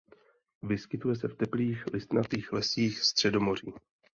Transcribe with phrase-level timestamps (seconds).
[0.63, 3.73] Vyskytuje se v teplých listnatých lesích Středomoří.